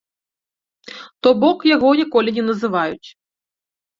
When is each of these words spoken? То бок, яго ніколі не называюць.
То 1.27 1.33
бок, 1.43 1.59
яго 1.75 1.91
ніколі 2.01 2.29
не 2.37 2.43
называюць. 2.49 3.07